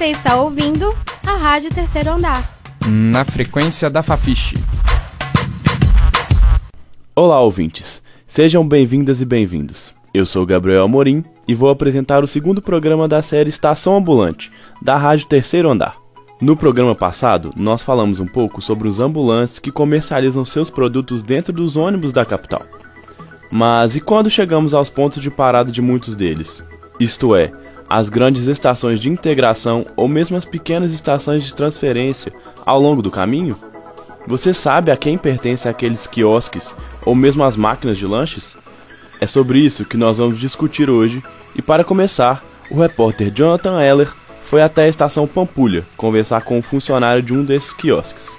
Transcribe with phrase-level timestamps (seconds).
[0.00, 0.96] Você está ouvindo
[1.26, 2.58] a Rádio Terceiro Andar.
[2.88, 4.56] Na frequência da Fafiche.
[7.14, 8.02] Olá, ouvintes.
[8.26, 9.94] Sejam bem-vindas e bem-vindos.
[10.14, 14.50] Eu sou Gabriel Amorim e vou apresentar o segundo programa da série Estação Ambulante,
[14.80, 15.98] da Rádio Terceiro Andar.
[16.40, 21.52] No programa passado, nós falamos um pouco sobre os ambulantes que comercializam seus produtos dentro
[21.52, 22.62] dos ônibus da capital.
[23.50, 26.64] Mas e quando chegamos aos pontos de parada de muitos deles?
[26.98, 27.52] Isto é,
[27.90, 32.32] as grandes estações de integração ou mesmo as pequenas estações de transferência
[32.64, 33.58] ao longo do caminho?
[34.28, 36.72] Você sabe a quem pertencem aqueles quiosques
[37.04, 38.56] ou mesmo as máquinas de lanches?
[39.20, 41.20] É sobre isso que nós vamos discutir hoje
[41.56, 44.08] e para começar, o repórter Jonathan Eller
[44.40, 48.38] foi até a estação Pampulha conversar com um funcionário de um desses quiosques.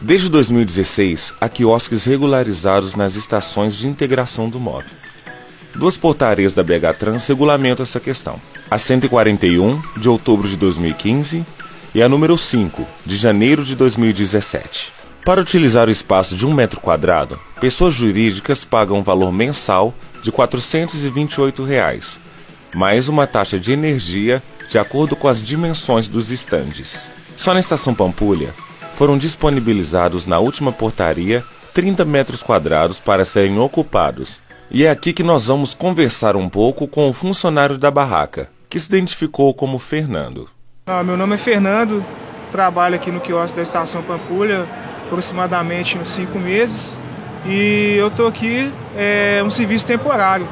[0.00, 4.96] Desde 2016, há quiosques regularizados nas estações de integração do móvel.
[5.74, 8.40] Duas portarias da BH Trans regulamentam essa questão.
[8.70, 11.44] A 141, de outubro de 2015,
[11.94, 14.92] e a número 5, de janeiro de 2017.
[15.24, 20.32] Para utilizar o espaço de um metro quadrado, pessoas jurídicas pagam um valor mensal de
[20.32, 22.18] 428 reais,
[22.74, 27.10] mais uma taxa de energia de acordo com as dimensões dos estandes.
[27.36, 28.54] Só na estação Pampulha
[28.96, 34.40] foram disponibilizados na última portaria 30 metros quadrados para serem ocupados.
[34.72, 38.78] E é aqui que nós vamos conversar um pouco com o funcionário da barraca, que
[38.78, 40.48] se identificou como Fernando.
[40.86, 42.04] Ah, meu nome é Fernando,
[42.52, 44.64] trabalho aqui no quiosque da estação Pampulha
[45.06, 46.96] aproximadamente uns cinco meses
[47.44, 50.46] e eu estou aqui é um serviço temporário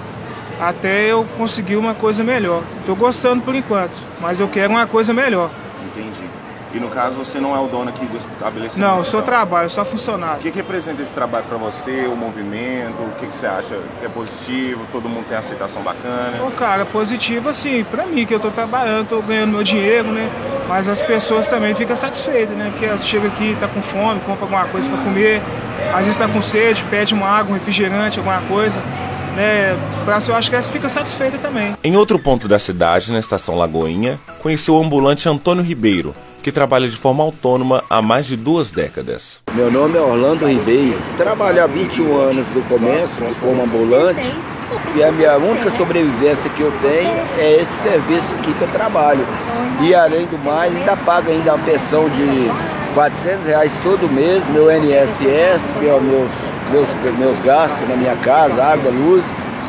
[0.60, 2.64] até eu conseguir uma coisa melhor.
[2.80, 5.48] Estou gostando por enquanto, mas eu quero uma coisa melhor.
[5.86, 6.27] Entendi.
[6.72, 8.86] E no caso você não é o dono aqui do estabelecimento?
[8.86, 10.38] Não, eu sou trabalho, eu sou funcionário.
[10.38, 13.02] O que, que representa esse trabalho para você, o movimento?
[13.02, 14.86] O que, que você acha que é positivo?
[14.92, 16.38] Todo mundo tem aceitação bacana?
[16.38, 20.28] Pô, cara, positivo assim, para mim que eu estou trabalhando, estou ganhando meu dinheiro, né?
[20.68, 22.70] Mas as pessoas também ficam satisfeitas, né?
[22.70, 25.40] Porque chega aqui, tá com fome, compra alguma coisa para comer,
[25.90, 28.78] às vezes está com sede, pede uma água, um refrigerante, alguma coisa
[29.38, 29.78] né,
[30.28, 31.76] eu acho que essa fica satisfeita também.
[31.84, 36.12] Em outro ponto da cidade, na estação Lagoinha, conheceu o ambulante Antônio Ribeiro,
[36.42, 39.40] que trabalha de forma autônoma há mais de duas décadas.
[39.54, 40.98] Meu nome é Orlando Ribeiro.
[41.16, 44.34] Trabalho há 21 anos no comércio como ambulante
[44.94, 49.24] e a minha única sobrevivência que eu tenho é esse serviço aqui que eu trabalho.
[49.80, 54.70] E além do mais, ainda pago ainda a pensão de 400 reais todo mês, meu
[54.70, 56.30] NSS, meu, meus
[56.70, 56.88] meus,
[57.18, 59.24] meus gastos na minha casa, água, luz,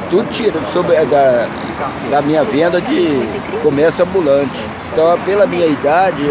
[0.09, 1.47] tudo tira sobre, da,
[2.09, 3.27] da minha venda de
[3.61, 4.59] comércio ambulante.
[4.91, 6.23] Então, pela minha idade,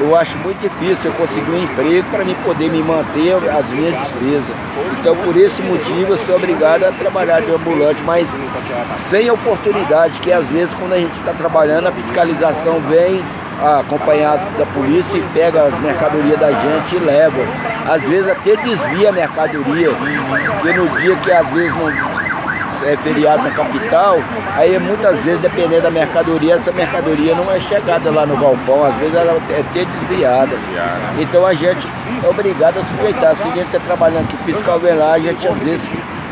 [0.00, 3.94] eu acho muito difícil eu conseguir um emprego para me poder me manter as minhas
[4.00, 4.56] despesas.
[4.98, 8.26] Então, por esse motivo, eu sou obrigado a trabalhar de ambulante, mas
[9.08, 13.22] sem oportunidade, que às vezes quando a gente está trabalhando, a fiscalização vem
[13.62, 17.42] acompanhado da polícia e pega as mercadorias da gente e leva.
[17.86, 21.90] Às vezes até desvia a mercadoria, porque no dia que às vezes não
[22.84, 24.18] é feriado na capital,
[24.54, 28.94] aí muitas vezes, dependendo da mercadoria, essa mercadoria não é chegada lá no galpão, às
[28.96, 30.56] vezes ela é até desviada.
[31.18, 31.86] Então a gente
[32.22, 33.36] é obrigado a sujeitar.
[33.36, 35.82] Se a gente está trabalhando aqui fiscal lá, a gente às vezes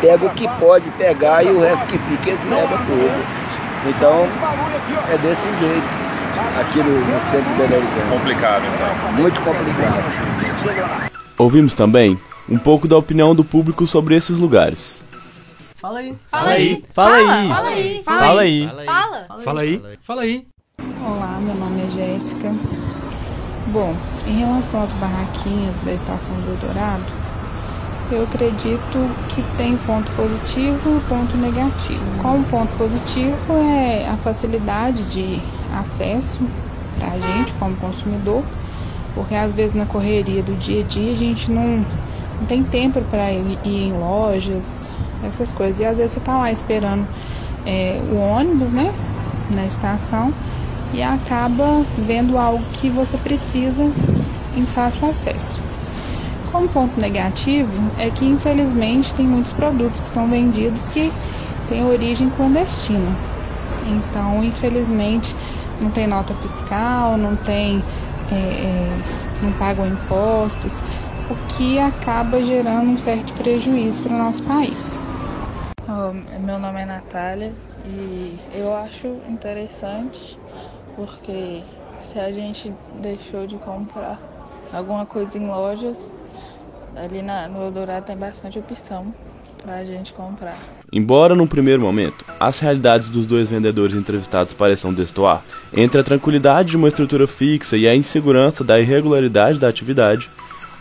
[0.01, 3.49] pega o que pode pegar e o resto que fica eles levam tudo.
[3.87, 4.27] Então
[5.13, 6.09] é desse jeito
[6.61, 8.09] aqui no, no centro de Belo Horizonte.
[8.11, 9.13] Complicado, então.
[9.13, 11.19] Muito complicado.
[11.37, 15.03] Ouvimos também um pouco da opinião do público sobre esses lugares.
[15.89, 16.17] Fala aí.
[16.29, 16.85] Fala aí.
[16.93, 17.49] Fala aí.
[17.49, 18.03] Fala aí.
[18.05, 18.87] Fala aí.
[18.87, 19.43] Fala.
[19.43, 19.83] Fala aí.
[20.03, 20.47] Fala aí.
[21.03, 22.55] Olá, meu nome é Jéssica.
[23.73, 23.97] Bom,
[24.27, 27.11] em relação às barraquinhas da Estação do Eldorado,
[28.11, 32.05] eu acredito que tem ponto positivo e ponto negativo.
[32.21, 35.41] Como ponto positivo é a facilidade de
[35.73, 36.47] acesso
[36.99, 38.45] para a gente como consumidor,
[39.15, 41.79] porque às vezes na correria do dia a dia a gente não,
[42.39, 44.91] não tem tempo para ir, ir, em lojas,
[45.23, 45.81] essas coisas.
[45.81, 47.07] E às vezes você está lá esperando
[47.65, 48.93] é, o ônibus, né,
[49.49, 50.33] na estação
[50.93, 53.93] e acaba vendo algo que você precisa
[54.55, 55.61] em fácil acesso.
[56.47, 61.13] Como ponto negativo é que infelizmente tem muitos produtos que são vendidos que
[61.67, 63.19] têm origem clandestina.
[63.85, 65.37] Então, infelizmente,
[65.79, 67.85] não tem nota fiscal, não tem,
[68.31, 68.99] é, é,
[69.43, 70.83] não pagam impostos,
[71.29, 74.99] o que acaba gerando um certo prejuízo para o nosso país.
[76.41, 77.53] Meu nome é Natália
[77.85, 80.39] e eu acho interessante
[80.95, 81.63] porque
[82.05, 82.73] se a gente
[83.03, 84.21] deixou de comprar
[84.73, 85.99] alguma coisa em lojas,
[86.95, 89.13] ali na, no Eldorado tem bastante opção
[89.61, 90.57] pra gente comprar.
[90.93, 95.43] Embora num primeiro momento as realidades dos dois vendedores entrevistados pareçam destoar,
[95.75, 100.31] entre a tranquilidade de uma estrutura fixa e a insegurança da irregularidade da atividade,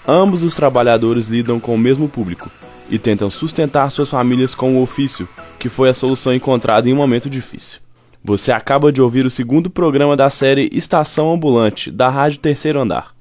[0.07, 2.51] ambos os trabalhadores lidam com o mesmo público
[2.89, 5.27] e tentam sustentar suas famílias com o ofício,
[5.59, 7.79] que foi a solução encontrada em um momento difícil.
[8.23, 13.15] Você acaba de ouvir o segundo programa da série Estação Ambulante, da Rádio Terceiro Andar.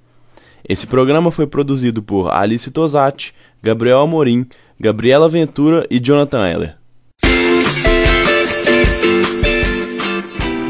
[0.68, 3.32] Esse programa foi produzido por Alice Tosati,
[3.62, 4.46] Gabriel Amorim,
[4.78, 6.76] Gabriela Ventura e Jonathan Heller.